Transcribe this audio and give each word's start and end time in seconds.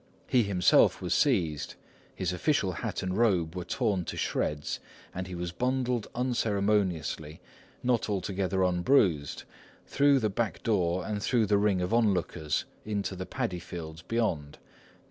He 0.25 0.41
himself 0.41 0.99
was 0.99 1.13
seized, 1.13 1.75
his 2.15 2.33
official 2.33 2.71
hat 2.71 3.03
and 3.03 3.15
robe 3.15 3.55
were 3.55 3.63
torn 3.63 4.03
to 4.05 4.17
shreds, 4.17 4.79
and 5.13 5.27
he 5.27 5.35
was 5.35 5.51
bundled 5.51 6.07
unceremoniously, 6.15 7.39
not 7.83 8.09
altogether 8.09 8.63
unbruised, 8.63 9.43
through 9.85 10.17
the 10.17 10.29
back 10.31 10.63
door 10.63 11.05
and 11.05 11.21
through 11.21 11.45
the 11.45 11.59
ring 11.59 11.81
of 11.81 11.93
onlookers, 11.93 12.65
into 12.83 13.15
the 13.15 13.27
paddy 13.27 13.59
fields 13.59 14.01
beyond. 14.01 14.57